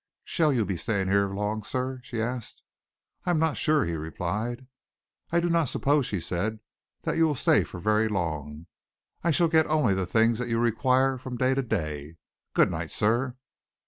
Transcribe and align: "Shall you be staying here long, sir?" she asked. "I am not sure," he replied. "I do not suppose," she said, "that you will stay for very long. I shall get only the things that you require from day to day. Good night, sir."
"Shall 0.25 0.51
you 0.51 0.65
be 0.65 0.77
staying 0.77 1.09
here 1.09 1.29
long, 1.31 1.61
sir?" 1.63 1.99
she 2.03 2.19
asked. 2.23 2.63
"I 3.23 3.29
am 3.29 3.37
not 3.37 3.55
sure," 3.55 3.85
he 3.85 3.93
replied. 3.95 4.65
"I 5.31 5.39
do 5.39 5.47
not 5.47 5.69
suppose," 5.69 6.07
she 6.07 6.19
said, 6.19 6.59
"that 7.03 7.17
you 7.17 7.27
will 7.27 7.35
stay 7.35 7.63
for 7.63 7.79
very 7.79 8.07
long. 8.07 8.65
I 9.23 9.29
shall 9.29 9.47
get 9.47 9.67
only 9.67 9.93
the 9.93 10.07
things 10.07 10.39
that 10.39 10.49
you 10.49 10.57
require 10.57 11.19
from 11.19 11.37
day 11.37 11.53
to 11.53 11.61
day. 11.61 12.17
Good 12.55 12.71
night, 12.71 12.89
sir." 12.89 13.35